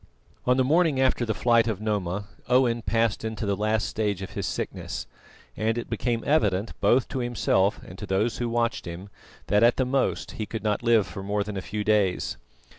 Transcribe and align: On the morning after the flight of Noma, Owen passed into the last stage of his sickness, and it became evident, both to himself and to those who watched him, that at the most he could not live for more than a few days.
On 0.47 0.57
the 0.57 0.63
morning 0.63 0.99
after 0.99 1.27
the 1.27 1.33
flight 1.35 1.67
of 1.67 1.79
Noma, 1.79 2.25
Owen 2.49 2.81
passed 2.81 3.23
into 3.23 3.45
the 3.45 3.55
last 3.55 3.87
stage 3.87 4.23
of 4.23 4.31
his 4.31 4.47
sickness, 4.47 5.05
and 5.55 5.77
it 5.77 5.91
became 5.91 6.23
evident, 6.25 6.73
both 6.81 7.07
to 7.09 7.19
himself 7.19 7.79
and 7.83 7.99
to 7.99 8.07
those 8.07 8.39
who 8.39 8.49
watched 8.49 8.85
him, 8.87 9.09
that 9.45 9.61
at 9.61 9.77
the 9.77 9.85
most 9.85 10.31
he 10.31 10.47
could 10.47 10.63
not 10.63 10.81
live 10.81 11.05
for 11.05 11.21
more 11.21 11.43
than 11.43 11.55
a 11.55 11.61
few 11.61 11.83
days. 11.83 12.37